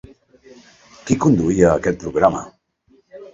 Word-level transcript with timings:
Qui 1.09 1.17
conduïa 1.25 1.69
aquest 1.75 2.01
programa? 2.05 2.43